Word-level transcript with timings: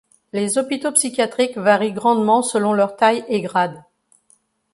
Les 0.33 0.57
hôpitaux 0.57 0.91
psychiatriques 0.93 1.59
varient 1.59 1.93
grandement 1.93 2.41
selon 2.41 2.73
leur 2.73 2.95
taille 2.95 3.23
et 3.27 3.39
grade. 3.39 3.83